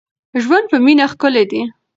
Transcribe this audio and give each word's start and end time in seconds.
ژوند 0.43 0.65
په 0.71 0.77
مینه 0.85 1.05
ښکلی 1.11 1.45
دی. 1.51 1.61